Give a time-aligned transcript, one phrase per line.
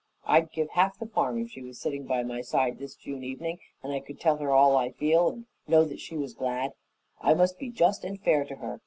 [0.25, 3.59] I'd give half the farm if she was sitting by my side this June evening
[3.83, 6.73] and I could tell her all I feel and know she was glad.
[7.21, 8.79] I must be just and fair to her.